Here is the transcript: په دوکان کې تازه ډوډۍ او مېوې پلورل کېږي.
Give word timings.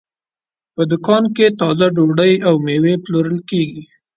په 0.75 0.81
دوکان 0.91 1.23
کې 1.35 1.55
تازه 1.59 1.87
ډوډۍ 1.95 2.33
او 2.47 2.53
مېوې 2.65 2.93
پلورل 3.03 3.39
کېږي. 3.49 3.83